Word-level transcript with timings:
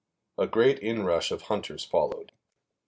A 0.39 0.47
great 0.47 0.79
inrush 0.79 1.29
of 1.29 1.43
hunters 1.43 1.85
followed. 1.85 2.31